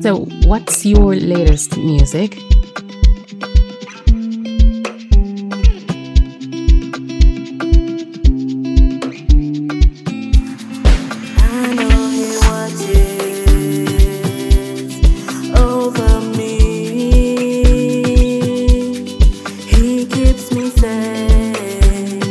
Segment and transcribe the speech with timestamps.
[0.00, 2.38] So, what's your latest music?
[11.36, 13.44] I know he watches
[15.54, 16.56] over me.
[19.68, 22.24] He keeps me safe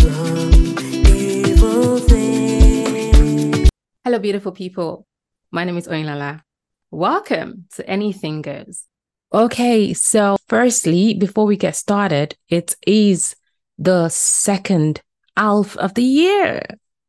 [0.00, 0.50] from
[1.06, 3.68] evil things.
[4.02, 5.06] Hello, beautiful people.
[5.52, 6.40] My name is Oinlala.
[6.90, 8.84] Welcome to Anything Goes.
[9.32, 13.34] Okay, so firstly, before we get started, it is
[13.78, 15.00] the second
[15.36, 16.62] half of the year.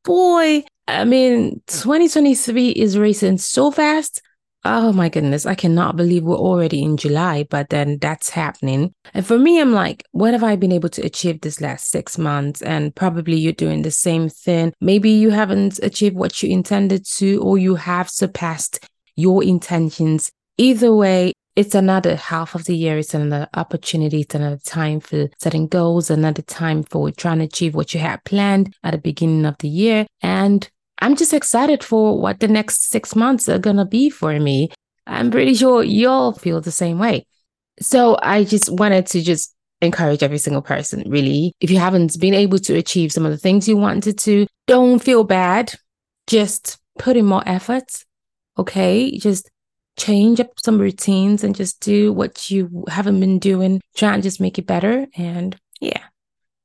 [0.04, 4.22] Boy, I mean, 2023 is racing so fast.
[4.68, 8.96] Oh my goodness, I cannot believe we're already in July, but then that's happening.
[9.14, 12.18] And for me, I'm like, what have I been able to achieve this last six
[12.18, 12.64] months?
[12.64, 14.74] And probably you're doing the same thing.
[14.82, 18.80] Maybe you haven't achieved what you intended to, or you have surpassed
[19.16, 20.32] your intentions.
[20.58, 22.98] Either way, it's another half of the year.
[22.98, 24.22] It's another opportunity.
[24.22, 28.24] It's another time for setting goals, another time for trying to achieve what you had
[28.26, 30.06] planned at the beginning of the year.
[30.22, 34.38] And I'm just excited for what the next six months are going to be for
[34.40, 34.70] me.
[35.08, 37.26] I'm pretty sure you'll feel the same way.
[37.80, 41.54] So I just wanted to just encourage every single person, really.
[41.60, 45.00] If you haven't been able to achieve some of the things you wanted to, don't
[45.00, 45.74] feel bad.
[46.28, 48.05] Just put in more effort.
[48.58, 49.18] Okay.
[49.18, 49.50] Just
[49.98, 53.82] change up some routines and just do what you haven't been doing.
[53.96, 55.08] Try and just make it better.
[55.16, 56.04] And yeah,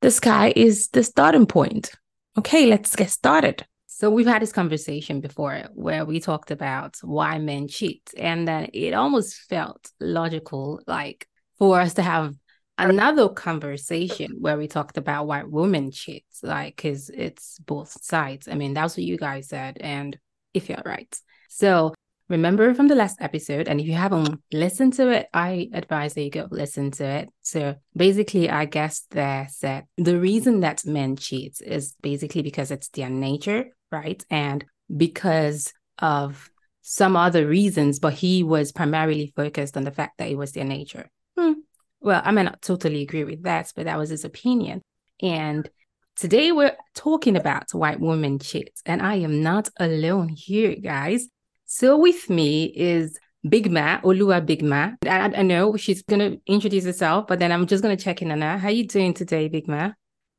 [0.01, 1.91] the sky is the starting point.
[2.37, 3.65] Okay, let's get started.
[3.87, 8.69] So we've had this conversation before where we talked about why men cheat, and then
[8.73, 11.27] it almost felt logical, like
[11.59, 12.33] for us to have
[12.77, 18.47] another conversation where we talked about why women cheat, like because it's both sides.
[18.47, 20.17] I mean, that's what you guys said, and
[20.53, 21.15] if you're right.
[21.53, 21.93] So
[22.29, 26.21] remember from the last episode, and if you haven't listened to it, I advise that
[26.21, 27.29] you go listen to it.
[27.41, 32.87] So basically, I guess there said the reason that men cheat is basically because it's
[32.87, 34.23] their nature, right?
[34.29, 34.63] And
[34.95, 36.49] because of
[36.81, 40.63] some other reasons, but he was primarily focused on the fact that it was their
[40.63, 41.09] nature.
[41.37, 41.59] Hmm.
[41.99, 44.81] Well, I may not totally agree with that, but that was his opinion.
[45.21, 45.69] And
[46.15, 51.27] today we're talking about white women cheat, and I am not alone here, guys.
[51.73, 53.17] So with me is
[53.47, 54.91] Big Ma, Oluwa Big Ma.
[55.05, 58.41] I, I know she's gonna introduce herself, but then I'm just gonna check in on
[58.41, 58.57] her.
[58.57, 59.93] How you doing today, Big Ma?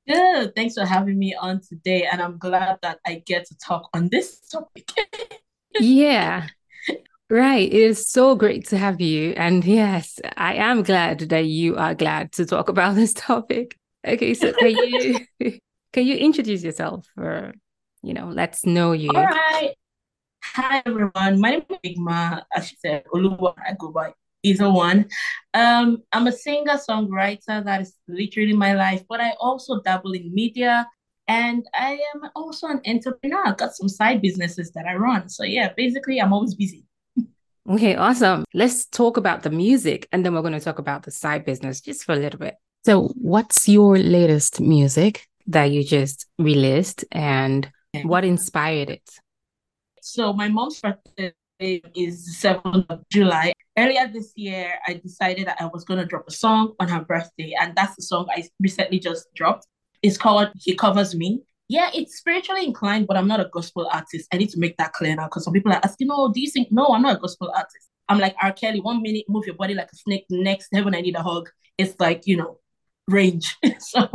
[0.06, 0.54] Good.
[0.54, 2.04] Thanks for having me on today.
[2.04, 4.90] And I'm glad that I get to talk on this topic.
[5.80, 6.48] Yeah,
[7.30, 7.66] right.
[7.66, 9.30] It is so great to have you.
[9.30, 13.78] And yes, I am glad that you are glad to talk about this topic.
[14.06, 15.26] Okay, so can you
[15.94, 17.54] can you introduce yourself or
[18.02, 19.08] you know, let's know you.
[19.16, 19.74] All right.
[20.54, 21.40] Hi, everyone.
[21.40, 22.42] My name is Igma.
[22.54, 25.06] As she said, Oluwa, I go by either one.
[25.54, 27.64] Um, I'm a singer songwriter.
[27.64, 29.02] That is literally my life.
[29.08, 30.86] But I also dabble in media.
[31.26, 33.46] And I am also an entrepreneur.
[33.46, 35.30] I've got some side businesses that I run.
[35.30, 36.84] So, yeah, basically, I'm always busy.
[37.70, 38.44] Okay, awesome.
[38.52, 41.80] Let's talk about the music and then we're going to talk about the side business
[41.80, 42.56] just for a little bit.
[42.84, 49.08] So, what's your latest music that you just released and what inspired it?
[50.04, 53.52] So my mom's birthday is 7th of July.
[53.78, 57.02] Earlier this year, I decided that I was going to drop a song on her
[57.02, 59.68] birthday, and that's the song I recently just dropped.
[60.02, 61.42] It's called He Covers Me.
[61.68, 64.26] Yeah, it's spiritually inclined, but I'm not a gospel artist.
[64.32, 66.50] I need to make that clear now because some people are asking, oh, do you
[66.50, 66.72] think?
[66.72, 67.88] No, I'm not a gospel artist.
[68.08, 68.50] I'm like R.
[68.50, 71.22] Kelly, one minute, move your body like a snake, the next, heaven, I need a
[71.22, 71.48] hug.
[71.78, 72.58] It's like, you know,
[73.08, 73.56] range.
[73.78, 74.08] so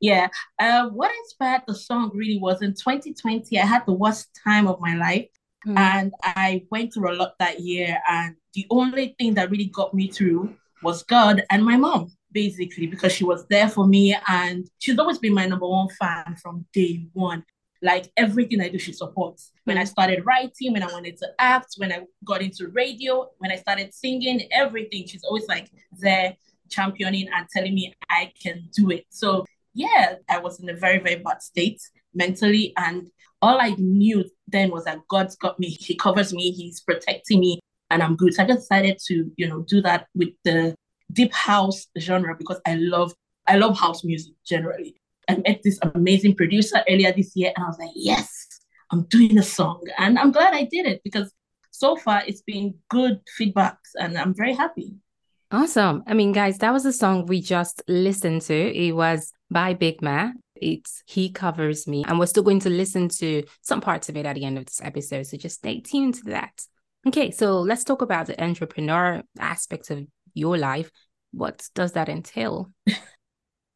[0.00, 0.28] yeah.
[0.58, 4.80] Uh, what inspired the song really was in 2020, I had the worst time of
[4.80, 5.28] my life.
[5.66, 5.78] Mm.
[5.78, 7.98] And I went through a lot that year.
[8.08, 12.86] And the only thing that really got me through was God and my mom, basically,
[12.86, 14.16] because she was there for me.
[14.26, 17.44] And she's always been my number one fan from day one.
[17.82, 19.52] Like everything I do, she supports.
[19.64, 23.50] When I started writing, when I wanted to act, when I got into radio, when
[23.50, 26.36] I started singing, everything, she's always like there
[26.70, 29.04] championing and telling me I can do it.
[29.10, 29.44] So
[29.74, 31.80] yeah, I was in a very, very bad state
[32.14, 32.72] mentally.
[32.76, 33.08] And
[33.42, 35.68] all I knew then was that God's got me.
[35.68, 38.34] He covers me, He's protecting me, and I'm good.
[38.34, 40.74] So I just decided to, you know, do that with the
[41.12, 43.12] deep house genre because I love
[43.46, 44.96] I love house music generally.
[45.28, 48.28] I met this amazing producer earlier this year, and I was like, yes,
[48.90, 49.82] I'm doing a song.
[49.98, 51.32] And I'm glad I did it because
[51.70, 54.94] so far it's been good feedbacks and I'm very happy.
[55.52, 56.04] Awesome.
[56.06, 58.54] I mean, guys, that was a song we just listened to.
[58.54, 60.30] It was by Big Ma.
[60.54, 62.04] It's He Covers Me.
[62.06, 64.66] And we're still going to listen to some parts of it at the end of
[64.66, 65.24] this episode.
[65.24, 66.64] So just stay tuned to that.
[67.08, 70.90] Okay, so let's talk about the entrepreneur aspect of your life.
[71.32, 72.70] What does that entail?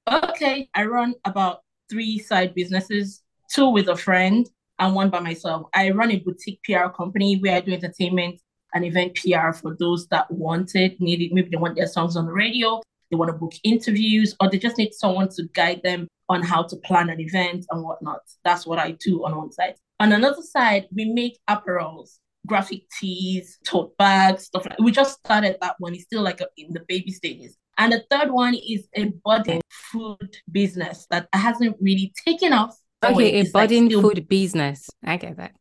[0.07, 1.61] Okay, I run about
[1.91, 4.49] three side businesses, two with a friend
[4.79, 5.67] and one by myself.
[5.75, 8.41] I run a boutique PR company where I do entertainment
[8.75, 11.33] and event PR for those that want it, need it.
[11.33, 14.59] Maybe they want their songs on the radio, they want to book interviews, or they
[14.59, 18.21] just need someone to guide them on how to plan an event and whatnot.
[18.45, 19.77] That's what I do on one side.
[20.01, 25.57] On another side, we make apparels, graphic tees, tote bags, stuff like We just started
[25.61, 25.95] that one.
[25.95, 27.57] It's still like a, in the baby stages.
[27.79, 32.77] And the third one is a budding food business that hasn't really taken off.
[33.05, 34.89] Okay, a It's like still- food business.
[35.05, 35.53] I get that.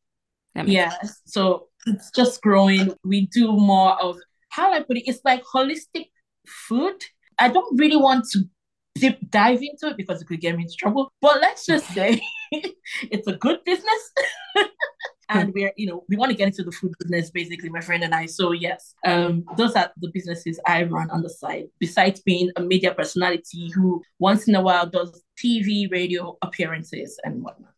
[0.56, 0.94] That Yeah,
[1.26, 2.94] so it's just growing.
[3.04, 4.18] We do more of
[4.50, 5.08] how I put it?
[5.08, 6.10] It's like holistic
[6.48, 7.02] food.
[7.40, 8.44] I don't really want to
[8.96, 11.12] deep dive into it because it could get me into trouble.
[11.22, 12.22] But let's just say
[12.52, 14.12] it's a good business.
[15.30, 18.04] and we're, you know, we want to get into the food business, basically, my friend
[18.04, 18.28] and I.
[18.28, 22.62] So yes, um, those are the businesses I run on the side, besides being a
[22.62, 27.73] media personality who once in a while does TV, radio appearances and whatnot.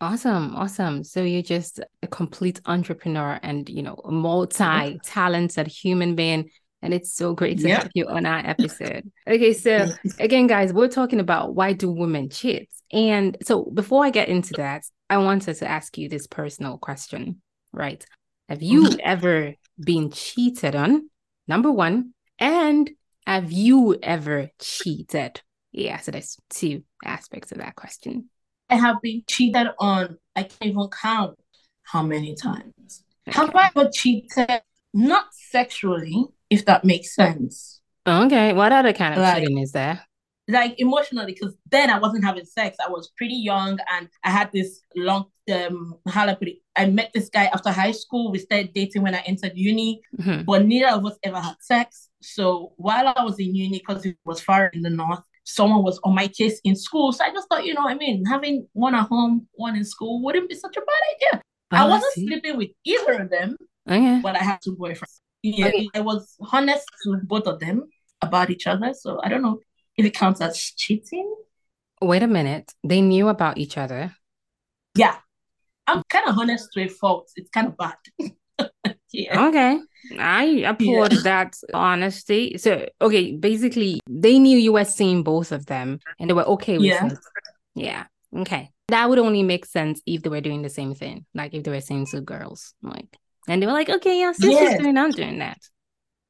[0.00, 1.02] Awesome, awesome.
[1.02, 6.50] So you're just a complete entrepreneur and you know, a multi-talented human being.
[6.82, 9.10] And it's so great to have you on our episode.
[9.26, 12.68] Okay, so again, guys, we're talking about why do women cheat?
[12.92, 17.42] And so before I get into that, I wanted to ask you this personal question,
[17.72, 18.04] right?
[18.48, 19.00] Have you Mhm.
[19.02, 21.10] ever been cheated on?
[21.48, 22.14] Number one.
[22.38, 22.88] And
[23.26, 25.42] have you ever cheated?
[25.72, 28.30] Yeah, so there's two aspects of that question.
[28.70, 30.18] I have been cheated on.
[30.36, 31.38] I can't even count
[31.82, 33.04] how many times.
[33.28, 33.58] Have Okay.
[33.58, 34.60] I ever cheated?
[34.94, 37.80] Not sexually, if that makes sense.
[38.06, 40.04] Okay, what other kind of Like- cheating is there?
[40.50, 42.78] Like emotionally, because then I wasn't having sex.
[42.82, 46.58] I was pretty young and I had this long um how I put it?
[46.74, 48.30] I met this guy after high school.
[48.32, 50.46] We started dating when I entered uni, Mhm.
[50.46, 52.08] but neither of us ever had sex.
[52.22, 55.98] So while I was in uni, because it was far in the north, someone was
[56.04, 57.12] on my case in school.
[57.12, 60.22] So I just thought, you know I mean, having one at home, one in school
[60.22, 61.42] wouldn't be such a bad idea.
[61.70, 62.26] I Oh, wasn't see.
[62.26, 63.56] sleeping with either of them,
[63.88, 64.20] Okay.
[64.22, 65.20] but I had two boyfriends.
[65.42, 65.88] Yeah, Okay.
[65.94, 67.88] I was honest to both of them
[68.22, 68.92] about each other.
[68.94, 69.60] So I don't know
[69.96, 71.34] if it counts as cheating.
[72.00, 72.72] Wait a minute.
[72.84, 74.14] They knew about each other.
[74.96, 75.16] Yeah,
[75.86, 77.30] I'm kind of honest to a fault.
[77.36, 77.96] It's kind of bad.
[79.12, 79.46] yeah.
[79.48, 79.80] Okay.
[80.18, 82.56] I applaud that honesty.
[82.58, 86.78] So, okay, basically, they knew you were seeing both of them and they were okay
[86.78, 87.06] with Yeah.
[87.06, 87.18] it.
[87.74, 88.04] Yeah.
[88.36, 88.70] Okay.
[88.88, 91.26] That would only make sense if they were doing the same thing.
[91.34, 92.74] Like if they were seeing two girls.
[92.82, 93.08] Like,
[93.48, 94.80] and they were like, okay, yeah, sister's Yes.
[94.80, 95.58] doing, I'm doing that.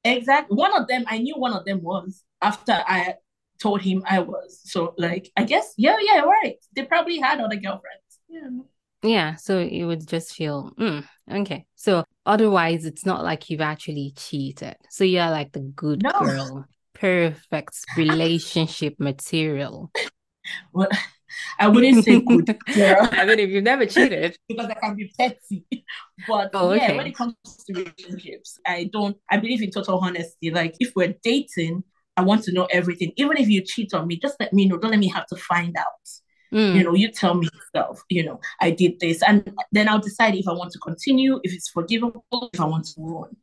[0.04, 0.56] Exactly.
[0.56, 3.14] One of them, I knew one of them was after I
[3.60, 4.60] told him I was.
[4.64, 6.56] So, like, I guess, yeah, yeah, right.
[6.74, 8.19] They probably had other girlfriends.
[8.28, 8.48] Yeah.
[9.02, 11.66] Yeah, so you would just feel, mm, okay.
[11.76, 14.76] So otherwise, it's not like you've actually cheated.
[14.90, 16.12] So you're like the good No.
[16.18, 19.90] girl, perfect relationship material.
[20.72, 20.88] Well,
[21.58, 25.12] I wouldn't say good girl I mean, if you've never cheated, because I can be
[25.18, 25.64] petty.
[26.26, 26.96] But Oh, yeah, okay.
[26.96, 27.34] when it comes
[27.66, 30.50] to relationships, I don't, I believe in total honesty.
[30.50, 31.84] Like, if we're dating,
[32.16, 33.12] I want to know everything.
[33.16, 34.78] Even if you cheat on me, just let me know.
[34.78, 35.86] Don't let me have to find out.
[36.52, 39.22] Mm, You know, you tell me stuff, you know, I did this.
[39.22, 42.86] And then I'll decide if I want to continue, if it's forgivable, if I want
[42.86, 43.36] to move on.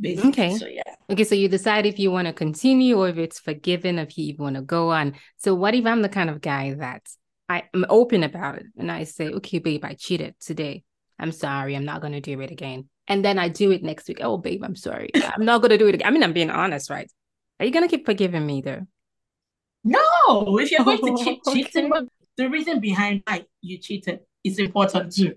[0.00, 0.30] Basically.
[0.30, 0.56] Okay.
[0.56, 0.82] So, yeah.
[1.10, 4.26] okay, so you decide if you want to continue or if it's forgiven, if you
[4.26, 5.14] even want to go on.
[5.38, 7.08] So what if I'm the kind of guy that
[7.48, 10.84] I am open about it and I say, okay, babe, I cheated today.
[11.18, 12.88] I'm sorry, I'm not gonna do it again.
[13.08, 14.18] And then I do it next week.
[14.20, 15.10] Oh, babe, I'm sorry.
[15.14, 16.06] I'm not gonna do it again.
[16.06, 17.10] I mean, I'm being honest, right?
[17.58, 18.86] Are you gonna keep forgiving me though?
[19.84, 22.04] No, if you're going to keep cheating, but
[22.38, 25.34] the reason behind why you cheated is important too.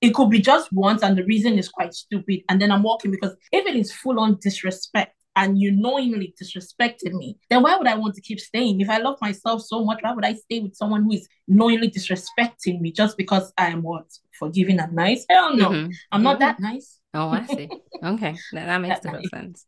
[0.00, 3.10] It could be just once, and the reason is quite stupid, and then I'm walking
[3.10, 7.86] because if it is full on disrespect and you knowingly disrespected me, then why would
[7.86, 8.80] I want to keep staying?
[8.80, 11.90] If I love myself so much, why would I stay with someone who is knowingly
[11.90, 14.06] disrespecting me just because I am what
[14.38, 15.24] forgiving and nice?
[15.30, 15.92] Hell no, Mhm.
[16.10, 16.40] I'm not Mhm.
[16.40, 16.98] that nice.
[17.14, 17.68] Oh, I see.
[18.02, 19.30] Okay, that, that makes That total nice.
[19.30, 19.66] sense.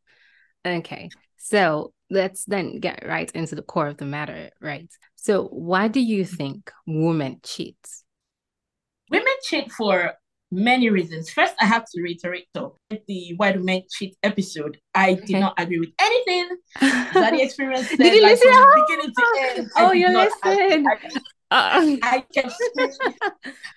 [0.64, 4.88] Okay, so let's then get right into the core of the matter, right?
[5.16, 7.78] So, why do you think women cheat?
[9.10, 10.12] Women cheat for
[10.50, 11.30] many reasons.
[11.30, 12.76] First, I have to reiterate though,
[13.08, 15.40] the why do men cheat episode, I did Okay.
[15.40, 17.98] not agree with anything that the experience said.
[17.98, 18.52] Did you like, listen?
[18.52, 19.24] from beginning to
[19.58, 19.70] end.
[19.76, 20.86] I Oh, you listened.
[21.50, 23.14] Uh, I kept screaming.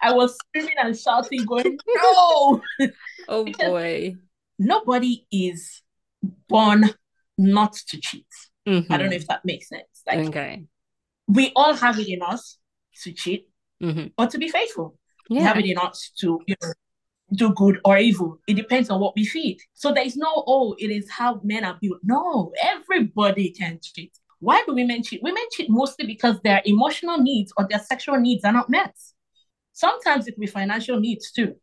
[0.01, 2.62] I was screaming and shouting, going, no!
[3.27, 4.15] oh boy.
[4.58, 5.82] Nobody is
[6.48, 6.89] born
[7.38, 8.25] not to cheat.
[8.68, 9.13] I don't know Mhm.
[9.13, 10.01] if that makes sense.
[10.08, 10.65] Like Okay.
[11.27, 12.58] we all have it in us
[13.04, 13.50] to cheat
[13.82, 14.13] Mhm.
[14.18, 14.98] or to be faithful.
[15.30, 16.74] We have it in us to, you know,
[17.34, 18.39] do good or evil.
[18.48, 19.60] It depends on what we feed.
[19.74, 22.00] So there is no, oh, it is how men are built.
[22.04, 24.13] No, everybody can cheat.
[24.39, 25.24] Why do women cheat?
[25.24, 28.96] Women cheat mostly because their emotional needs or their sexual needs are not met.
[29.74, 31.56] Sometimes it can be financial needs too.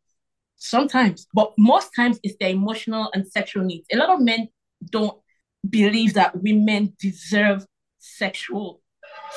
[0.57, 3.87] Sometimes, but most times it's their emotional and sexual needs.
[3.93, 4.49] A lot of men
[4.91, 5.22] don't
[5.69, 7.67] believe that women deserve
[7.99, 8.81] sexual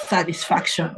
[0.07, 0.95] satisfaction.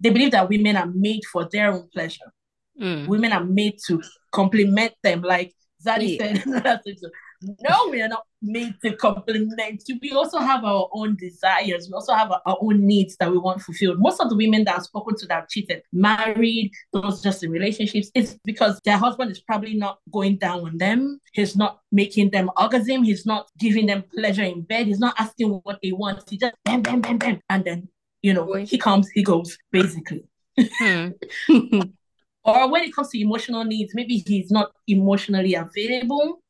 [0.00, 2.32] They believe that women are made for their own pleasure.
[2.80, 3.06] Mm.
[3.06, 4.02] Women are made to
[4.32, 5.54] complement them, like
[5.84, 6.38] Zaddy Yeah.
[6.82, 7.10] said.
[7.44, 7.86] In another episode.
[7.86, 9.98] no, we are not made to complement you.
[10.00, 11.88] We also have our own desires.
[11.88, 13.98] We also have our, own needs that we want fulfilled.
[14.00, 17.50] Most of the women that I've spoken to that have cheated, married, those just in
[17.50, 21.20] relationships, it's because their husband is probably not going down on them.
[21.32, 23.02] He's not making them orgasm.
[23.02, 24.86] He's not giving them pleasure in bed.
[24.86, 26.28] He's not asking what they want.
[26.28, 27.40] He just bam, bam, bam, bam.
[27.50, 27.88] And then,
[28.22, 30.24] you know, he comes, he goes, basically.
[30.58, 31.08] Hmm.
[32.44, 36.40] or when it comes to emotional needs, maybe he's not emotionally available.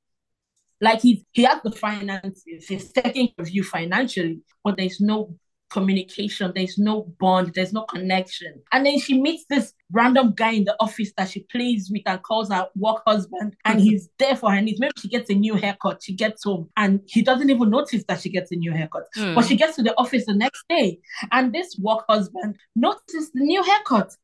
[0.80, 5.34] Like he's he has the finances, he's taking you financially, but there's no
[5.70, 8.62] communication, there's no bond, there's no connection.
[8.70, 12.22] And then she meets this random guy in the office that she plays with and
[12.22, 14.78] calls her work husband, and he's there for her needs.
[14.78, 18.20] Maybe she gets a new haircut, she gets home, and he doesn't even notice that
[18.20, 19.04] she gets a new haircut.
[19.14, 19.34] Hmm.
[19.34, 21.00] But she gets to the office the next day,
[21.32, 24.14] and this work husband notices the new haircut.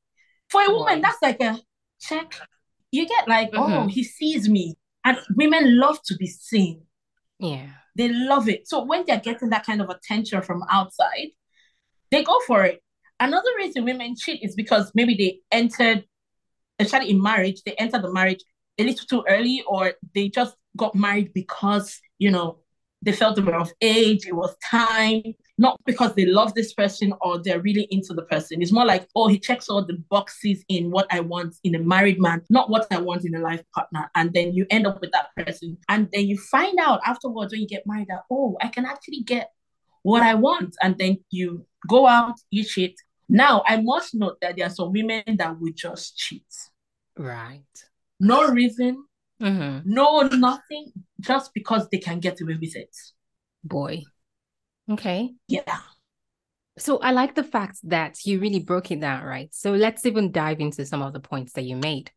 [0.50, 1.58] For a woman, that's like a
[2.00, 2.34] check.
[2.92, 3.90] You get like, oh, Mhm.
[3.90, 4.76] he sees me.
[5.04, 6.82] And women love to be seen.
[7.38, 7.66] yeah.
[7.96, 8.68] They love it.
[8.68, 11.28] So when they're getting that kind of attention from outside,
[12.10, 12.80] they go for it.
[13.18, 16.04] Another reason women cheat is because maybe they entered,
[16.78, 18.42] especially in marriage, they entered the marriage
[18.78, 22.60] a little too early, or they just got married because, you know,
[23.02, 25.22] they felt they were of age, it was time,
[25.56, 28.60] not because they love this person or they're really into the person.
[28.60, 31.78] It's more like, oh, he checks all the boxes in what I want in a
[31.78, 34.10] married man, not what I want in a life partner.
[34.14, 35.78] And then you end up with that person.
[35.88, 39.22] And then you find out afterwards when you get married that, oh, I can actually
[39.22, 39.50] get
[40.02, 40.76] what I want.
[40.82, 42.96] And then you go out, you cheat.
[43.28, 46.44] Now, I must note that there are some women that will just cheat.
[47.16, 47.62] Right.
[48.18, 49.04] No reason,
[49.40, 52.94] hmm no nothing, just because they can get away with it.
[53.64, 54.04] Boy.
[54.90, 55.34] Okay.
[55.48, 55.80] Yeah.
[56.78, 59.52] So I like the fact that you really broke it down, right?
[59.52, 62.10] So let's even dive into some of the points that you made.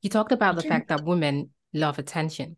[0.00, 2.56] You talked about the fact that women love attention.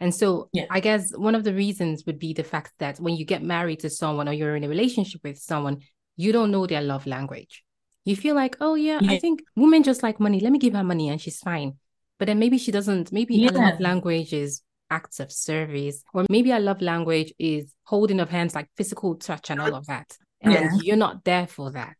[0.00, 0.66] And so Yeah.
[0.70, 3.80] I guess one of the reasons would be the fact that when you get married
[3.80, 5.80] to someone or you're in a relationship with someone,
[6.16, 7.64] you don't know their love language.
[8.04, 10.40] You feel like, oh yeah, I think women just like money.
[10.40, 11.78] Let me give her money and she's fine.
[12.18, 16.50] But then maybe she doesn't, maybe her love language is acts of service, or maybe
[16.50, 20.16] her love language is holding of hands, like physical touch and all of that.
[20.40, 20.70] And Yeah.
[20.82, 21.96] you're not there for that.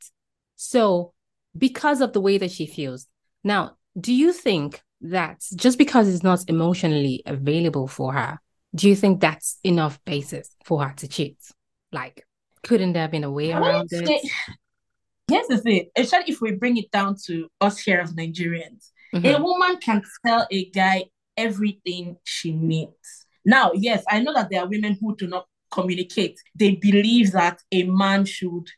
[0.57, 1.13] So,
[1.57, 3.07] because of the way that she feels,
[3.45, 8.41] now, do you think that just because it's not emotionally available for her,
[8.75, 11.39] do you think that's enough basis for her to cheat?
[11.93, 12.27] Like,
[12.63, 14.23] couldn't there have been a way I around it?
[15.29, 18.91] Here's the thing, especially if we bring it down to us here as Nigerians.
[19.15, 19.43] A Mhm.
[19.43, 21.05] woman can tell a guy
[21.37, 23.27] everything she needs.
[23.45, 26.41] Now, yes, I know that there are women who do not communicate.
[26.55, 28.69] They believe that a man should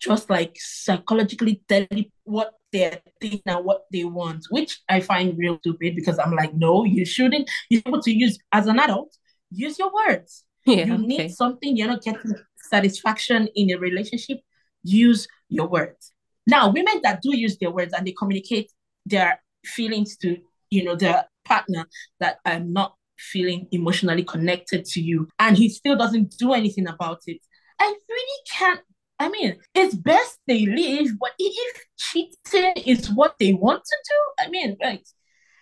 [0.00, 5.36] just like psychologically tell you what they're thinking and what they want, which I find
[5.36, 7.50] real stupid because I'm like, no, you shouldn't.
[7.68, 9.16] You're able to use as an adult,
[9.50, 10.44] use your words.
[10.66, 11.06] Yeah, you okay.
[11.06, 12.34] need something, you're not getting
[12.70, 14.38] satisfaction in a relationship,
[14.82, 16.12] use your words.
[16.46, 18.70] Now, women that do use their words and they communicate
[19.06, 20.38] their feelings to,
[20.70, 21.86] you know, their partner
[22.20, 27.20] that I'm not feeling emotionally connected to you, and he still doesn't do anything about
[27.26, 27.38] it.
[27.80, 28.80] I really can't.
[29.18, 34.44] I mean, it's best they leave, but if cheating is what they want to do,
[34.44, 35.06] I mean, right?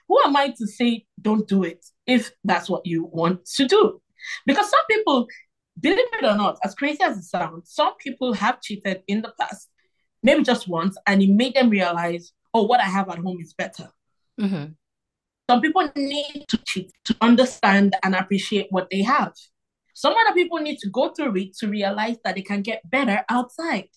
[0.09, 4.01] Who am I to say don't do it if that's what you want to do?
[4.45, 5.27] Because some people,
[5.81, 9.33] believe it or not, as crazy as it sounds, some people have cheated in the
[9.41, 9.69] past,
[10.23, 13.53] maybe just once, and it made them realize, oh, what I have at home is
[13.55, 13.91] better.
[14.41, 14.75] Mhm.
[15.49, 19.33] Some people need to cheat to understand and appreciate what they have.
[19.95, 23.25] Some other people need to go through it to realize that they can get better
[23.29, 23.89] outside.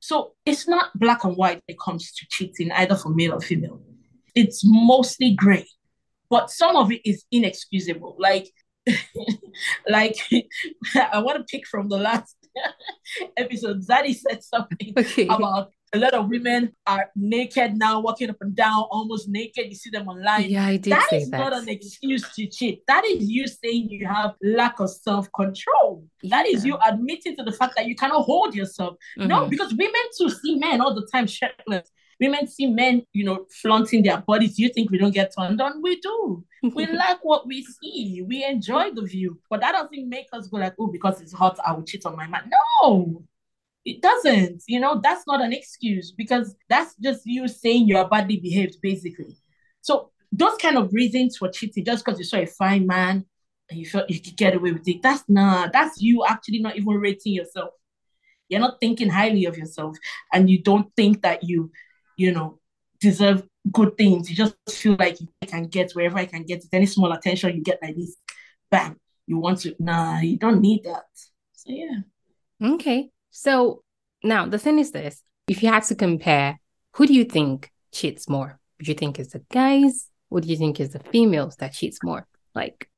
[0.00, 3.40] So it's not black and white when it comes to cheating, either for male or
[3.40, 3.80] female.
[4.34, 5.66] It's mostly gray,
[6.28, 8.16] but some of it is inexcusable.
[8.18, 8.50] Like,
[9.88, 10.18] like
[10.94, 12.36] I want to pick from the last
[13.36, 13.80] episode.
[13.86, 15.26] Zaddy said something Okay.
[15.26, 19.66] about a lot of women are naked now, walking up and down, almost naked.
[19.68, 20.50] You see them online.
[20.50, 21.38] Yeah, I did That is that.
[21.38, 22.82] not an excuse to cheat.
[22.88, 26.04] That is you saying you have lack of self control.
[26.24, 28.96] That is you admitting to the fact that you cannot hold yourself.
[29.16, 29.50] No, Mhm.
[29.50, 31.90] because women too see men all the time shirtless.
[32.20, 34.56] women see men, you know, flaunting their bodies.
[34.56, 35.82] You think we don't get turned on?
[35.82, 36.44] We do.
[36.62, 38.22] We like what we see.
[38.22, 39.40] We enjoy the view.
[39.50, 42.14] But that doesn't make us go like, oh, because it's hot, I will cheat on
[42.16, 42.50] my man.
[42.82, 43.24] No,
[43.84, 44.62] it doesn't.
[44.66, 49.36] You know, that's not an excuse because that's just you saying you're badly behaved, basically.
[49.82, 53.24] So those kind of reasons for cheating, just because you saw a fine man
[53.70, 56.76] and you felt you could get away with it, that's not, that's you actually not
[56.76, 57.70] even rating yourself.
[58.48, 59.96] You're not thinking highly of yourself
[60.32, 61.70] and you don't think that you,
[62.16, 62.60] you know,
[63.00, 64.30] deserve good things.
[64.30, 66.68] You just feel like you can get wherever I can get it.
[66.72, 68.16] Any small attention you get like this,
[68.70, 71.04] bam, you want to, nah, you don't need that.
[71.52, 72.00] So yeah.
[72.62, 73.10] Okay.
[73.44, 73.82] So
[74.22, 76.60] now the thing is this if you had to compare,
[76.94, 78.60] who do you think cheats more?
[78.80, 80.08] Do you think it's the guys?
[80.30, 82.26] Or do you think it's the females that cheats more?
[82.54, 82.88] Like,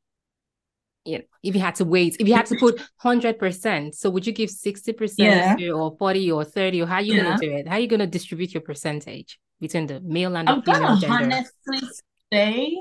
[1.06, 4.26] you know, if you had to wait, if you had to put 100%, so would
[4.26, 5.72] you give 60% Yeah.
[5.74, 7.22] or 40 or 30 or how are you Yeah.
[7.24, 7.66] going to do it?
[7.68, 10.80] How are you going to distribute your percentage between the male and the I'm female
[10.82, 11.24] gonna gender?
[11.24, 11.88] honestly
[12.30, 12.76] say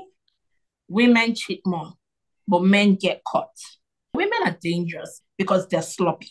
[0.88, 1.94] women cheat more,
[2.46, 3.56] but men get caught.
[4.14, 6.28] Women are dangerous because they're sloppy.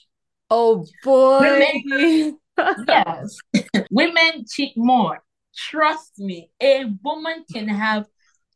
[0.49, 1.39] Oh boy.
[1.41, 2.39] Women-
[2.87, 3.37] Yes.
[3.91, 5.21] women cheat more.
[5.53, 8.05] Trust me, a woman can have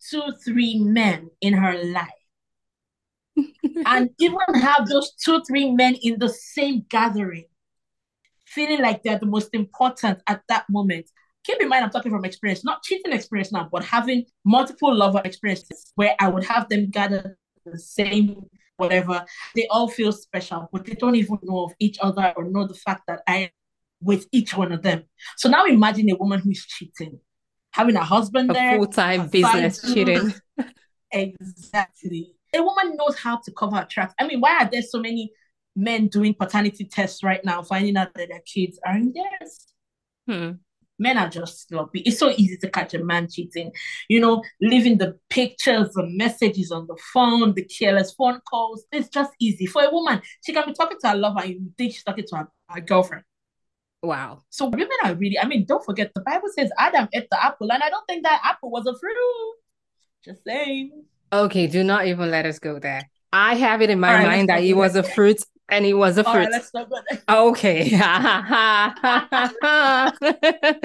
[0.09, 2.07] two, three men in her life.
[3.85, 7.45] and even have those two, three men in the same gathering,
[8.45, 11.09] feeling like they're the most important at that moment.
[11.43, 15.21] Keep in mind, I'm talking from experience, not cheating experience now, but having multiple lover
[15.25, 18.45] experiences where I would have them gather the same
[18.79, 19.25] whatever.
[19.55, 22.73] They all feel special, but they don't even know of each other or know the
[22.73, 23.49] fact that I am
[24.01, 25.03] with each one of them.
[25.37, 27.19] So now imagine a woman who's cheating,
[27.71, 30.33] having a husband A there, full-time business side cheating.
[31.11, 32.35] Exactly.
[32.55, 34.13] A woman knows how to cover her tracks.
[34.19, 35.31] I mean, why are there so many
[35.75, 39.67] men doing paternity tests right now, finding out that their kids aren't theirs?
[40.27, 40.51] Hmm.
[40.99, 42.01] Men are just sloppy.
[42.01, 43.71] It's so easy to catch a man cheating.
[44.09, 48.83] You know, leaving the pictures, the messages on the phone, the careless phone calls.
[48.91, 49.65] It's just easy.
[49.65, 52.25] For a woman, she can be talking to her lover and you think she's talking
[52.27, 53.23] to her, her girlfriend.
[54.01, 54.43] Wow.
[54.49, 57.71] So women are really, I mean, don't forget the Bible says Adam ate the apple,
[57.71, 59.15] and I don't think that apple was a fruit.
[60.23, 61.03] Just saying.
[61.31, 63.09] Okay, do not even let us go there.
[63.31, 66.17] I have it in my right, mind that it was a fruit and it was
[66.17, 66.33] a fruit.
[66.33, 67.21] right, let's not go there.
[67.29, 67.89] Okay.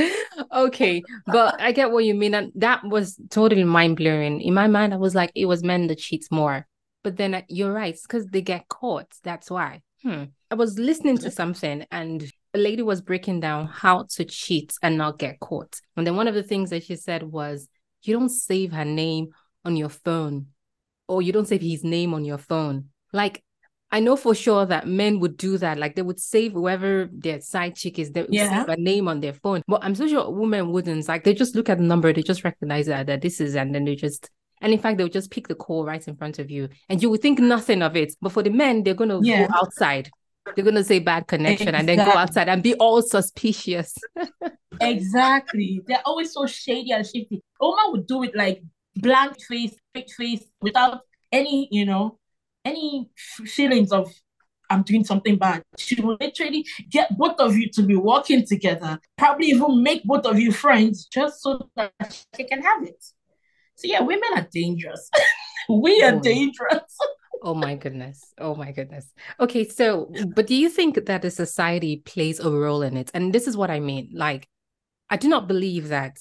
[0.52, 1.02] Okay.
[1.26, 2.34] But I get what you mean.
[2.34, 4.40] And that was totally mind blowing.
[4.40, 6.66] In my mind, I was like, it was men that cheats more.
[7.02, 9.12] But then uh, you're right, because they get caught.
[9.22, 9.82] That's why.
[10.02, 10.24] Hmm.
[10.50, 14.96] I was listening to something and a lady was breaking down how to cheat and
[14.96, 15.80] not get caught.
[15.96, 17.68] And then one of the things that she said was,
[18.02, 19.30] you don't save her name
[19.64, 20.46] on your phone
[21.08, 22.90] or you don't save his name on your phone.
[23.12, 23.42] Like,
[23.94, 25.78] I know for sure that men would do that.
[25.78, 28.64] Like they would save whoever their side chick is, they would Yeah.
[28.64, 29.62] save a name on their phone.
[29.68, 31.06] But I'm so sure women wouldn't.
[31.08, 33.72] Like they just look at the number, they just recognize that, that this is, and
[33.74, 34.30] then they just,
[34.60, 37.08] and in fact, they'll just pick the call right in front of you and you
[37.10, 38.14] would think nothing of it.
[38.20, 39.46] But for the men, they're going to Yeah.
[39.46, 40.10] go outside.
[40.54, 43.94] They're going to say bad connection and then go outside and be all suspicious.
[44.80, 45.80] Exactly.
[45.86, 47.40] They're always so shady and shifty.
[47.60, 48.60] A woman would do it like
[48.96, 51.02] blank face, fake face, without
[51.32, 52.18] any, you know,
[52.64, 54.12] any feelings of
[54.70, 55.62] I'm doing something bad.
[55.78, 60.24] She will literally get both of you to be working together, probably even make both
[60.24, 61.92] of you friends just so that
[62.34, 63.02] she can have it.
[63.76, 65.10] So yeah, women are dangerous.
[65.68, 66.20] we are Oh.
[66.20, 66.96] dangerous.
[67.46, 68.32] Oh my goodness.
[68.38, 69.12] Oh my goodness.
[69.38, 73.10] Okay, so but do you think that the society plays a role in it?
[73.12, 74.08] And this is what I mean.
[74.14, 74.48] Like,
[75.10, 76.16] I do not believe that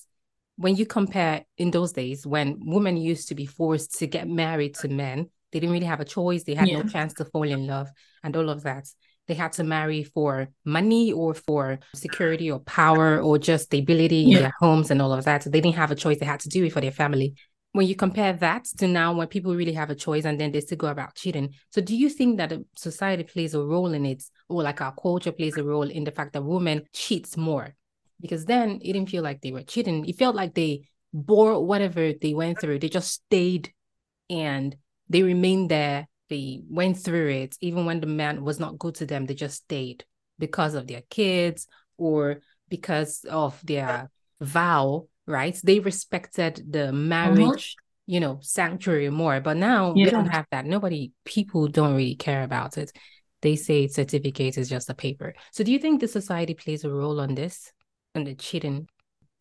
[0.58, 4.76] when you compare in those days when women used to be forced to get married
[4.76, 6.44] to men, they didn't really have a choice.
[6.44, 7.88] They had no chance to fall in love
[8.24, 8.88] and all of that.
[9.28, 14.39] They had to marry for money or for security or power or just stability in
[14.39, 15.44] their homes and all of that.
[15.44, 16.20] So they didn't have a choice.
[16.20, 17.36] They had to do it for their family
[17.74, 20.62] when you compare that to now when people really have a choice and then they
[20.62, 24.24] still go about cheating so do you think that society plays a role in it
[24.48, 27.76] or like our culture plays a role in the fact that women cheats more
[28.22, 32.13] because then it didn't feel like they were cheating it felt like they bore whatever
[32.22, 33.74] they went through they just stayed
[34.30, 34.76] and
[35.10, 36.08] they remained there.
[36.30, 37.58] They went through it.
[37.62, 40.06] Even when the man was not good to them they just stayed
[40.39, 44.10] because of their kids or because of their
[44.42, 45.58] vow right?
[45.63, 46.92] They respected the uh-huh.
[46.94, 49.39] marriage you know sanctuary more.
[49.39, 50.66] But now we don't have that.
[50.66, 52.92] Nobody people don't really care about it.
[53.42, 55.34] They say certificate is just a paper.
[55.52, 57.72] So do you think the society plays a role on this
[58.16, 58.88] and the cheating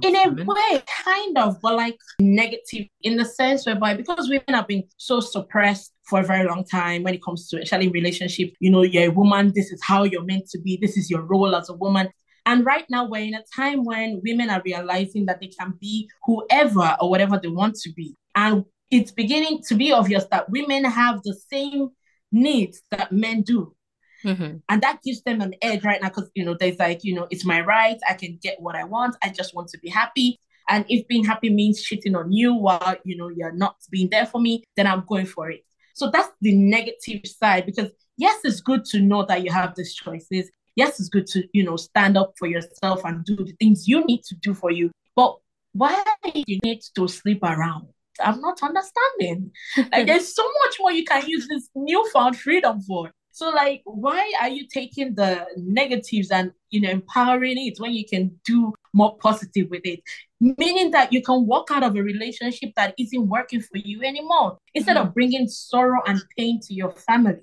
[0.02, 0.46] In a women?
[0.46, 5.20] way, kind of, but like negative in the sense whereby because women have been so
[5.20, 9.10] suppressed for a very long time when it comes to actually relationship, you know, you're
[9.10, 11.74] a woman, this is how you're meant to be, this is your role as a
[11.74, 12.08] woman.
[12.44, 16.10] And right now, we're in a time when women are realizing that they can be
[16.24, 18.16] whoever or whatever they want to be.
[18.34, 21.90] And it's beginning to be obvious that women have the same
[22.32, 23.74] needs that men do.
[24.24, 24.62] Mhm.
[24.68, 27.26] And that gives them an edge right now because, you know, there's like, you know,
[27.30, 27.98] it's my right.
[28.08, 29.16] I can get what I want.
[29.22, 30.38] I just want to be happy.
[30.68, 34.26] And if being happy means cheating on you while, you know, you're not being there
[34.26, 35.64] for me, then I'm going for it.
[35.94, 39.94] So that's the negative side because, yes, it's good to know that you have these
[39.94, 40.50] choices.
[40.76, 44.04] Yes, it's good to, you know, stand up for yourself and do the things you
[44.04, 44.90] need to do for you.
[45.14, 45.36] But
[45.72, 47.88] why do you need to sleep around?
[48.20, 49.50] I'm not understanding.
[49.90, 53.10] Like, there's so much more you can use this newfound freedom for.
[53.34, 58.04] So, like, why are you taking the negatives and you know empowering it when you
[58.04, 60.00] can do more positive with it?
[60.38, 64.58] Meaning that you can walk out of a relationship that isn't working for you anymore
[64.74, 65.14] instead of mm-hmm.
[65.14, 67.40] bringing sorrow and pain to your family.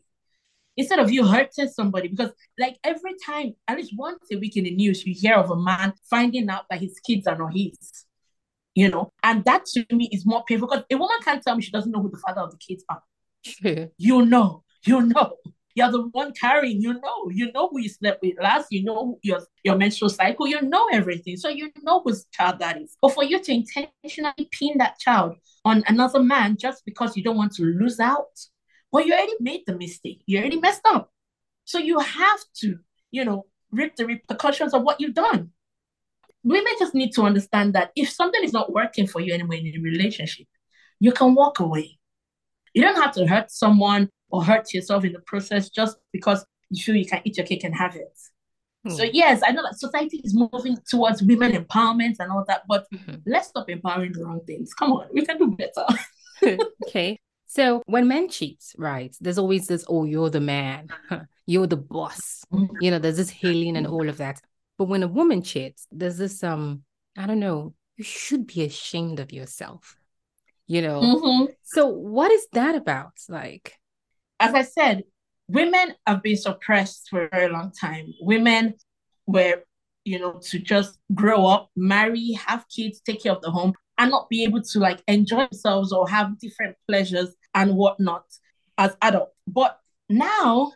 [0.78, 4.65] Instead of you hurting somebody, because like every time, at least once a week in
[4.65, 8.06] the news, you hear of a man finding out that his kids are not his.
[8.75, 11.63] You know, and that to me is more painful because a woman can't tell me
[11.63, 13.02] she doesn't know who the father of the kids are
[13.43, 13.89] True.
[13.97, 15.34] you know, you know.
[15.79, 19.17] You're the one carrying, you know, you know who you slept with last, you know
[19.21, 21.37] your your menstrual cycle, you know everything.
[21.37, 22.97] So you know whose child that is.
[23.01, 27.37] But for you to intentionally pin that child on another man just because you don't
[27.37, 28.25] want to lose out,
[28.91, 30.21] well, you already made the mistake.
[30.25, 31.13] You already messed up.
[31.63, 32.79] So you have to,
[33.11, 35.51] you know, reap the repercussions of what you've done.
[36.43, 39.79] Women just need to understand that if something is not working for you anyway in
[39.79, 40.47] a relationship,
[40.99, 41.99] you can walk away.
[42.73, 46.83] You don't have to hurt someone or hurt yourself in the process just because you
[46.83, 48.17] feel you can eat your cake and have it.
[48.87, 49.09] So Hmm.
[49.11, 53.21] yes, I know that society is moving towards women empowerment and all that, but Mhm.
[53.25, 54.73] let's stop empowering the wrong things.
[54.73, 55.85] Come on, we can do better.
[56.83, 57.19] okay.
[57.47, 60.87] So when men cheat, right, there's always this, oh, you're the man,
[61.45, 62.45] you're the boss.
[62.79, 64.39] You know, there's this hailing and all of that.
[64.77, 66.83] But when a woman cheats, there's this um,
[67.17, 69.97] I don't know, you should be ashamed of yourself.
[70.67, 71.01] You know.
[71.01, 71.47] Mhm.
[71.63, 73.13] So what is that about?
[73.27, 73.78] Like,
[74.39, 75.04] As I said,
[75.47, 78.13] women have been suppressed for a very long time.
[78.21, 78.75] Women
[79.28, 79.63] were,
[80.06, 84.12] you know, to just grow up, marry, have kids, take care of the home, and
[84.12, 88.23] not be able to like enjoy themselves or have different pleasures and whatnot
[88.78, 89.36] as adults.
[89.45, 90.71] But now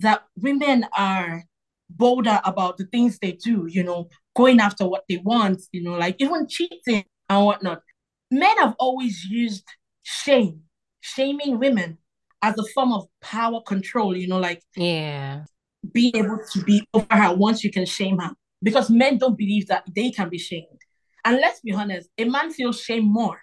[0.00, 1.44] that women are
[1.88, 5.96] bolder about the things they do, you know, going after what they want, you know,
[5.96, 7.82] like even cheating and whatnot,
[8.30, 9.64] men have always used
[10.02, 10.62] shame,
[11.00, 11.98] shaming women
[12.42, 15.44] as a form of power control, you know, like yeah.
[15.92, 18.32] being able to be over her once you can shame her.
[18.62, 20.80] Because men don't believe that they can be shamed.
[21.24, 23.40] And let's be honest, a man feels shame more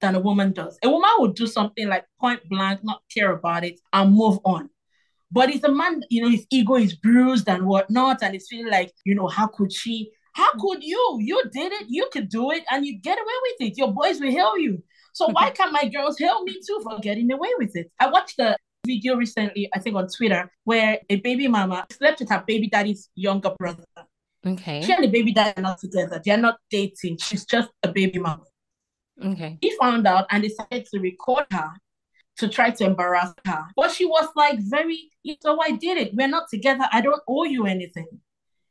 [0.00, 0.78] than a woman does.
[0.82, 4.70] A woman would do something like point blank, not care about it, and move on.
[5.30, 8.70] But it's a man, you know, his ego is bruised and whatnot, and it's feeling
[8.70, 10.10] like, you know, how could she?
[10.32, 11.18] How could you?
[11.20, 13.78] You did it, you could do it, and you get away with it.
[13.78, 14.82] Your boys will hail you.
[15.20, 17.90] So why can't my girls help me too for getting away with it?
[18.00, 18.56] I watched a
[18.86, 23.10] video recently, I think on Twitter, where a baby mama slept with her baby daddy's
[23.14, 23.84] younger brother.
[24.46, 24.80] Okay.
[24.82, 26.22] She and the baby daddy are not together.
[26.24, 27.18] They're not dating.
[27.18, 28.44] She's just a baby mama.
[29.22, 29.58] Okay.
[29.60, 31.70] He found out and decided to record her
[32.38, 33.66] to try to embarrass her.
[33.76, 35.10] But she was like very,
[35.42, 36.14] so I did it.
[36.14, 36.84] We're not together.
[36.90, 38.08] I don't owe you anything.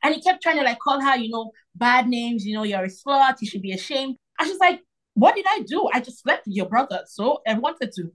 [0.02, 2.86] And he kept trying to like call her, you know, bad names, you know, you're
[2.86, 4.16] a slut, you should be ashamed.
[4.40, 4.82] And she's like,
[5.20, 5.90] what did I do?
[5.94, 7.02] I just slept with your brother.
[7.08, 8.12] So I wanted to.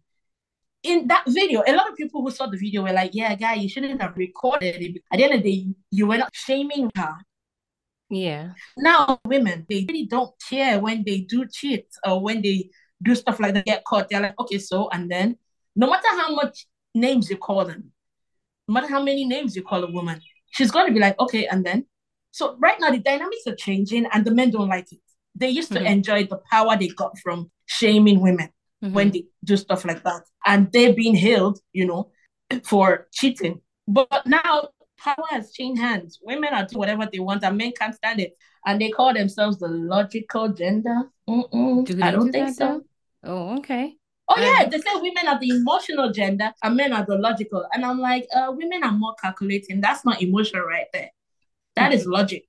[0.82, 3.54] In that video, a lot of people who saw the video were like, yeah, guy,
[3.54, 5.02] you shouldn't have recorded it.
[5.10, 7.14] At the end of the day, you were not shaming her.
[8.10, 8.50] Yeah.
[8.76, 12.68] Now, women, they really don't care when they do cheat or when they
[13.02, 14.08] do stuff like that, get caught.
[14.10, 15.38] They're like, okay, so, and then
[15.74, 17.90] no matter how much names you call them,
[18.68, 21.46] no matter how many names you call a woman, she's going to be like, okay,
[21.46, 21.86] and then.
[22.30, 24.98] So, right now, the dynamics are changing and the men don't like it.
[25.34, 25.86] They used to Mhm.
[25.86, 29.12] enjoy the power they got from shaming women when Mhm.
[29.12, 30.22] they do stuff like that.
[30.46, 32.10] And they're being hailed, you know,
[32.64, 33.60] for cheating.
[33.88, 34.68] But now
[34.98, 36.18] power has changed hands.
[36.22, 38.36] Women are doing whatever they want and men can't stand it.
[38.66, 41.10] And they call themselves the logical gender.
[41.26, 42.84] Do I don't do think so.
[43.22, 43.30] though?
[43.30, 43.96] Oh, okay.
[44.28, 47.66] Oh yeah, Um, they say women are the emotional gender and men are the logical.
[47.74, 49.80] And I'm like, uh, women are more calculating.
[49.82, 51.10] That's not emotion right there.
[51.76, 52.44] That is logic.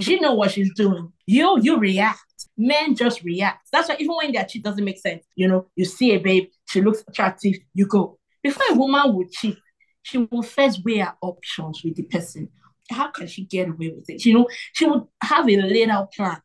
[0.00, 1.12] She know what she's doing.
[1.26, 2.20] You you react.
[2.56, 3.68] Men just react.
[3.72, 6.48] That's why even when their cheat doesn't make sense, you know, you see a babe,
[6.68, 8.18] she looks attractive, you go.
[8.42, 9.56] Before a woman would cheat,
[10.02, 12.48] she will first weigh her options with the person.
[12.90, 14.24] How can she get away with it?
[14.24, 16.40] You know, she would have a laid out plan.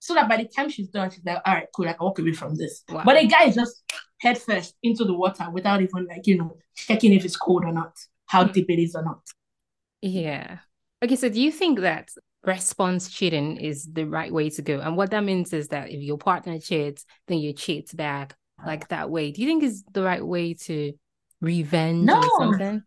[0.00, 2.18] So that by the time she's done, she's like, all right, cool, I can walk
[2.18, 2.84] away from this.
[2.88, 3.02] Wow.
[3.04, 3.82] But a guy is just
[4.20, 7.72] head first into the water without even like, you know, checking if it's cold or
[7.72, 7.94] not,
[8.26, 8.52] how Hmm.
[8.52, 9.20] deep it is or not.
[10.00, 10.58] Yeah.
[11.02, 12.10] Okay, so do you think that
[12.44, 14.80] response cheating is the right way to go.
[14.80, 18.88] And what that means is that if your partner cheats, then you cheat back like
[18.88, 19.30] that way.
[19.32, 20.92] Do you think is the right way to
[21.40, 22.18] revenge No.
[22.20, 22.82] or something?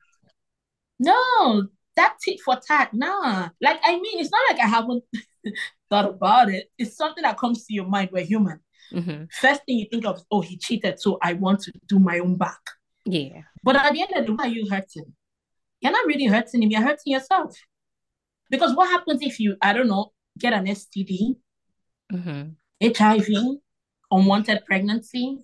[1.00, 3.50] No, that tit for tat, nah.
[3.62, 5.04] Like, I mean, it's not like I haven't
[5.90, 6.70] thought about it.
[6.78, 8.10] It's something that comes to your mind.
[8.12, 8.60] We're human.
[8.92, 12.20] hmm First thing you think of, oh, he cheated, so I want to do my
[12.20, 12.60] own back.
[13.06, 13.42] Yeah.
[13.64, 15.14] But at the end of the day, why are you hurting?
[15.80, 17.56] You're not really hurting him, you're hurting yourself.
[18.52, 21.38] Because what happens if you, I don't know, get an STD,
[22.12, 22.50] hmm
[22.84, 23.28] HIV,
[24.12, 25.40] unwanted pregnancy?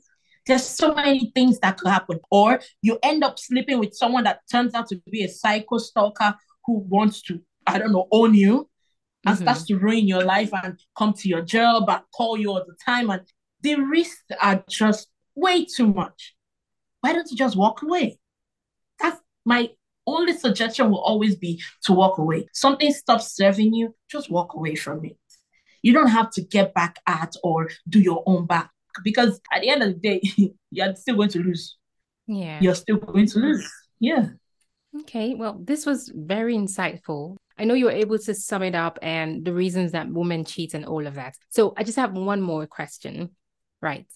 [0.46, 2.20] There's so many things that could happen.
[2.32, 6.36] Or you end up sleeping with someone that turns out to be a psycho stalker
[6.66, 8.70] who wants to, I don't know, own you
[9.26, 9.42] and Mhm.
[9.42, 12.78] starts to ruin your life and come to your job and call you all the
[12.86, 13.10] time.
[13.10, 13.24] And
[13.62, 16.36] the risks are just way too much.
[17.02, 18.20] Why don't you just walk away?
[19.00, 19.72] That's my
[20.08, 22.48] only suggestion will always be to walk away.
[22.54, 25.18] Something stops serving you, just walk away from it.
[25.84, 28.72] You don't have to get back at or do your own back
[29.04, 31.78] because at the end of the day, you're still going to lose.
[32.26, 32.60] Yeah.
[32.62, 33.72] You're still going to lose.
[34.00, 34.30] Yeah.
[35.02, 37.38] Okay, well, this was very insightful.
[37.58, 40.74] I know you were able to sum it up and the reasons that women cheat
[40.74, 41.36] and all of that.
[41.50, 43.36] So I just have one more question.
[43.82, 44.08] Right.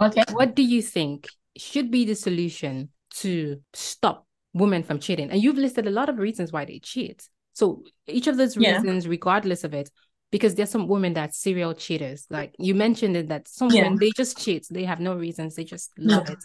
[0.00, 0.24] Okay.
[0.32, 5.30] What do you think should be the solution to stop women from cheating?
[5.30, 7.28] And you've listed a lot of reasons why they cheat.
[7.54, 8.76] So each of those Yeah.
[8.76, 9.90] reasons, regardless of it,
[10.30, 12.26] because there's some women that serial cheaters.
[12.30, 13.82] Like you mentioned it that some Yeah.
[13.82, 14.66] women they just cheat.
[14.70, 15.56] They have no reasons.
[15.56, 16.34] They just love Yeah.
[16.34, 16.44] it.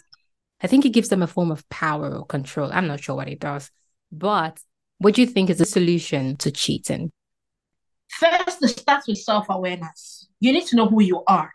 [0.62, 2.70] I think it gives them a form of power or control.
[2.72, 3.70] I'm not sure what it does.
[4.10, 4.58] But
[4.98, 7.12] what do you think is the solution to cheating?
[8.08, 10.28] First, it starts with self awareness.
[10.40, 11.52] You need to know who you are,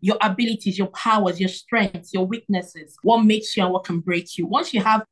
[0.00, 4.38] your abilities, your powers, your strengths, your weaknesses, what makes you and what can break
[4.38, 4.46] you.
[4.46, 5.04] Once you have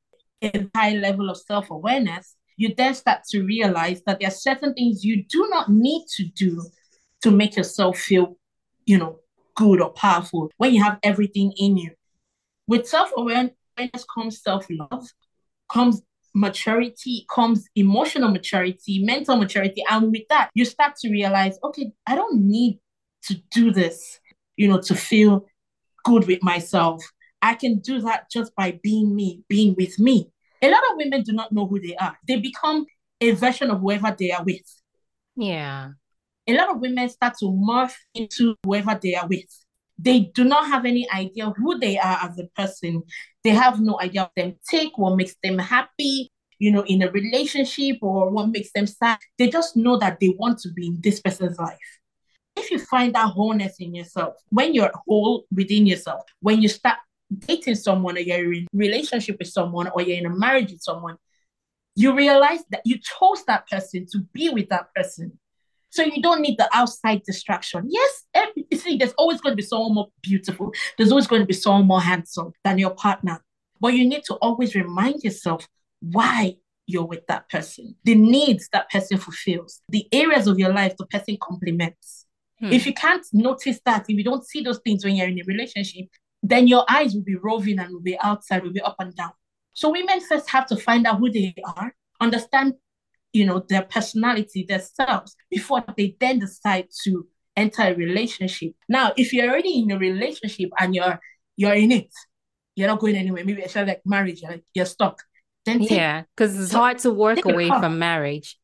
[0.42, 4.74] a high level of self awareness, you then start to realize that there are certain
[4.74, 6.62] things you do not need to do
[7.22, 8.36] to make yourself feel,
[8.84, 9.18] you know,
[9.54, 11.90] good or powerful when you have everything in you.
[12.66, 13.52] With self awareness
[14.14, 15.06] comes self love,
[15.70, 16.02] comes
[16.34, 19.82] maturity, comes emotional maturity, mental maturity.
[19.90, 22.78] And with that, you start to realize, okay, I don't need
[23.24, 24.20] to do this,
[24.56, 25.46] you know, to feel
[26.04, 27.02] good with myself.
[27.42, 30.30] I can do that just by being me, being with me.
[30.62, 32.16] A lot of women do not know who they are.
[32.26, 32.86] They become
[33.20, 34.62] a version of whoever they are with.
[35.36, 35.90] Yeah.
[36.46, 39.44] A lot of women start to morph into whoever they are with.
[39.98, 43.02] They do not have any idea who they are as a person.
[43.42, 47.10] They have no idea of them take, what makes them happy, you know, in a
[47.10, 49.18] relationship or what makes them sad.
[49.38, 51.78] They just know that they want to be in this person's life.
[52.56, 56.98] If you find that wholeness in yourself, when you're whole within yourself, when you start
[57.38, 61.16] dating someone or you're in relationship with someone or you're in a marriage with someone,
[61.94, 65.38] you realize that you chose that person to be with that person.
[65.90, 67.86] So you don't need the outside distraction.
[67.88, 70.72] Yes, every, you see, there's always going to be someone more beautiful.
[70.98, 73.42] There's always going to be someone more handsome than your partner.
[73.80, 75.66] But you need to always remind yourself
[76.00, 80.96] why you're with that person, the needs that person fulfills, the areas of your life
[80.96, 82.26] the person complements.
[82.60, 82.72] Hmm.
[82.72, 85.44] If you can't notice that, if you don't see those things when you're in a
[85.44, 86.06] relationship,
[86.42, 89.32] then your eyes will be roving and will be outside, will be up and down.
[89.72, 92.74] So women first have to find out who they are, understand,
[93.32, 98.72] you know, their personality, their selves, before they then decide to enter a relationship.
[98.88, 101.18] Now, if you're already in a relationship and you're
[101.56, 102.10] you're in it,
[102.74, 103.44] you're not going anywhere.
[103.44, 105.22] Maybe it's like marriage, you're, you're stuck.
[105.64, 108.58] Then take Yeah, because it's hard to work away from marriage.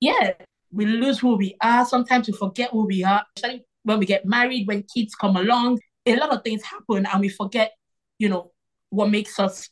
[0.00, 0.32] yeah,
[0.72, 1.86] we lose who we are.
[1.86, 5.78] Sometimes we forget who we are, especially when we get married, when kids come along.
[6.06, 7.72] A lot of things happen and we forget,
[8.18, 8.52] you know,
[8.90, 9.68] what makes us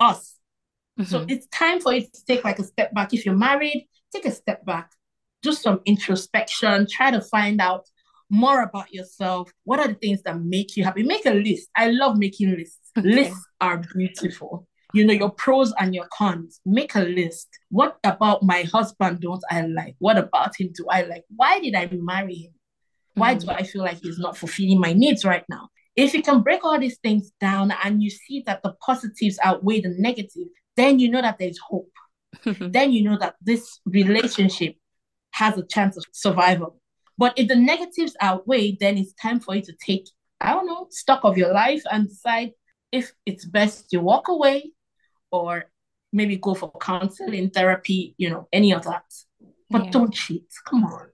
[0.00, 0.38] us.
[1.06, 1.30] So Mhm.
[1.30, 3.12] it's time for you to take like a step back.
[3.12, 4.92] If you're married, take a step back,
[5.42, 7.88] do some introspection, try to find out
[8.30, 9.50] more about yourself.
[9.64, 11.02] What are the things that make you happy?
[11.02, 11.68] Make a list.
[11.76, 12.90] I love making lists.
[12.96, 13.08] Okay.
[13.08, 14.66] Lists are beautiful.
[14.92, 16.60] You know, your pros and your cons.
[16.64, 17.48] Make a list.
[17.70, 19.96] What about my husband don't I like?
[19.98, 21.24] What about him do I like?
[21.34, 22.54] Why did I marry him?
[23.14, 25.68] Why do I feel like he's not fulfilling my needs right now?
[25.96, 29.80] If you can break all these things down and you see that the positives outweigh
[29.80, 31.92] the negative, then you know that there's hope.
[32.44, 34.76] Then you know that this relationship
[35.32, 36.80] has a chance of survival.
[37.16, 40.08] But if the negatives outweigh, then it's time for you to take,
[40.40, 42.52] I don't know, stock of your life and decide
[42.90, 44.72] if it's best to walk away
[45.30, 45.70] or
[46.12, 49.04] maybe go for counseling, therapy, you know, any of that.
[49.70, 49.90] But Yeah.
[49.90, 50.46] don't cheat.
[50.66, 51.08] Come on.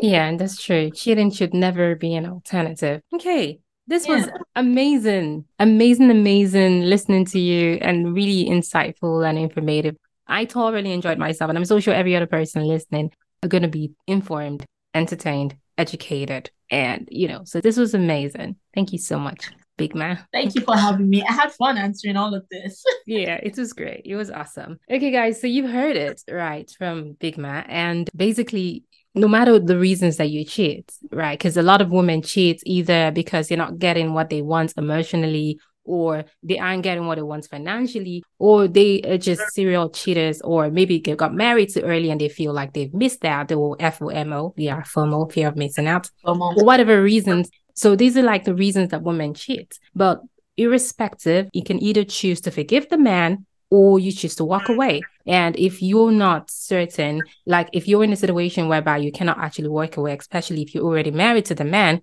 [0.00, 0.90] Yeah, and that's true.
[0.90, 3.02] Cheating should never be an alternative.
[3.14, 3.60] Okay.
[3.86, 5.44] This was amazing.
[5.58, 9.96] Amazing, amazing listening to you and really insightful and informative.
[10.26, 13.68] I thoroughly enjoyed myself, and I'm so sure every other person listening are going to
[13.68, 16.50] be informed, entertained, educated.
[16.70, 18.56] And, you know, so this was amazing.
[18.74, 20.24] Thank you so much, Big Man.
[20.32, 21.22] Thank you for having me.
[21.22, 22.82] I had fun answering all of this.
[23.06, 24.02] yeah, it was great.
[24.04, 24.78] It was awesome.
[24.90, 27.64] Okay, guys, so you've heard it right from Big Man.
[27.68, 31.38] And basically, no matter the reasons that you cheat, right?
[31.38, 35.58] Because a lot of women cheat either because they're not getting what they want emotionally
[35.84, 40.70] or they aren't getting what they want financially, or they are just serial cheaters, or
[40.70, 43.48] maybe they got married too early and they feel like they've missed out.
[43.48, 46.54] They will FOMO, yeah, FOMO, fear of missing out, FOMO.
[46.54, 47.50] for whatever reasons.
[47.74, 49.78] So these are like the reasons that women cheat.
[49.94, 50.20] But
[50.56, 54.74] irrespective, you can either choose to forgive the man or you choose to walk mm.
[54.74, 55.00] away.
[55.26, 59.68] And if you're not certain, like if you're in a situation whereby you cannot actually
[59.68, 62.02] walk away, especially if you're already married to the man,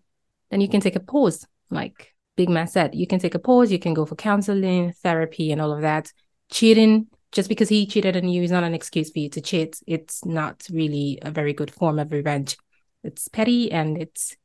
[0.50, 1.46] then you can take a pause.
[1.70, 5.52] Like Big Man said, you can take a pause, you can go for counseling, therapy,
[5.52, 6.12] and all of that.
[6.52, 9.80] Cheating, just because he cheated on you is not an excuse for you to cheat.
[9.86, 12.58] It's not really a very good form of revenge.
[13.04, 14.36] It's petty and it's,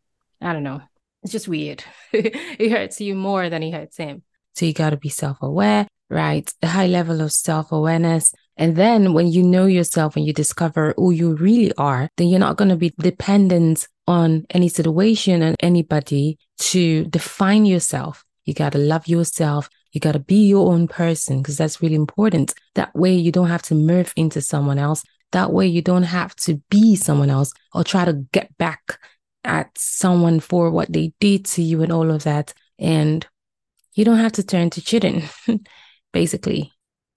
[0.40, 0.82] I don't know,
[1.22, 1.82] it's just weird.
[2.12, 4.22] it hurts you more than it hurts him.
[4.54, 6.52] So you got to be self aware, right?
[6.62, 8.32] A high level of self awareness.
[8.56, 12.38] And then when you know yourself and you discover who you really are, then you're
[12.38, 18.24] not going to be dependent on any situation and anybody to define yourself.
[18.44, 19.68] You got to love yourself.
[19.92, 22.54] You got to be your own person because that's really important.
[22.74, 25.04] That way you don't have to merge into someone else.
[25.32, 28.98] That way you don't have to be someone else or try to get back
[29.44, 32.54] at someone for what they did to you and all of that.
[32.78, 33.26] And
[33.94, 35.24] you don't have to turn to cheating,
[36.12, 36.72] basically.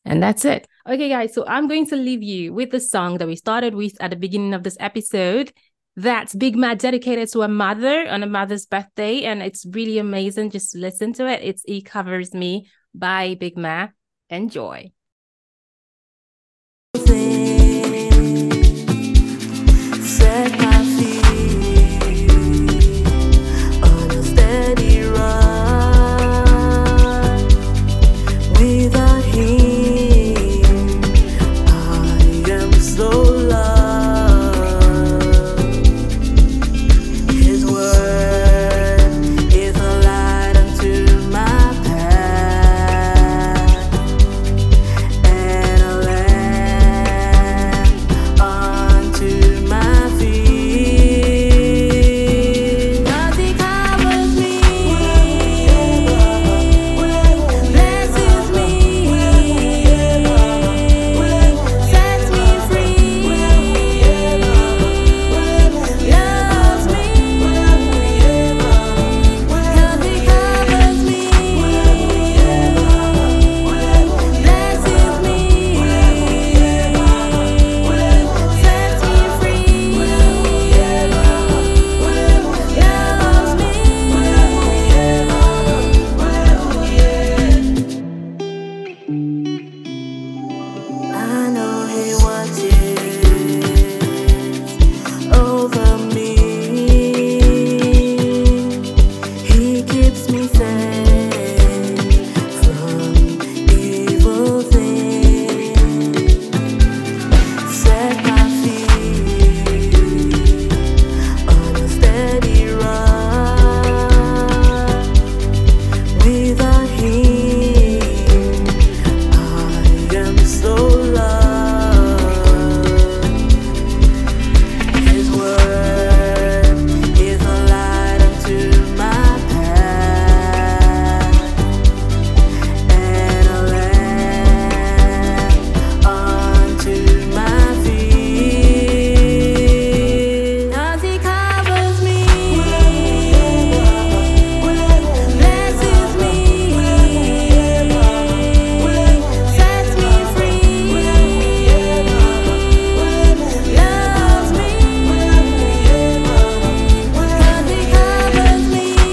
[0.06, 0.68] And that's it.
[0.88, 1.34] Okay, guys.
[1.34, 4.16] So I'm going to leave you with the song that we started with at the
[4.16, 5.52] beginning of this episode.
[5.98, 9.24] That's Big Mad dedicated to a mother on a mother's birthday.
[9.24, 10.52] And it's really amazing.
[10.52, 11.42] Just listen to it.
[11.44, 13.90] It's He Covers Me by Big Ma.
[14.30, 14.92] Enjoy.